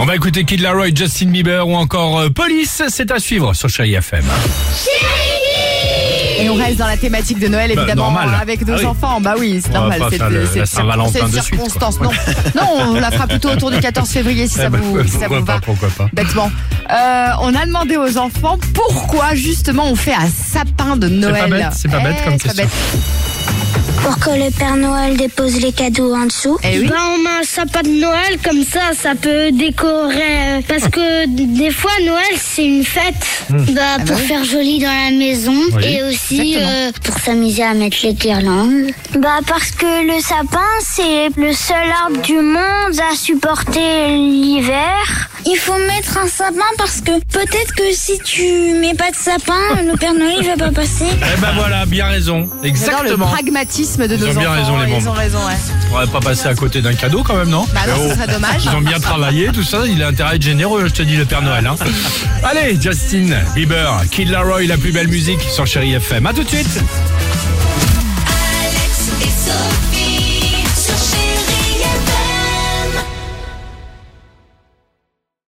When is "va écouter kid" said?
0.04-0.60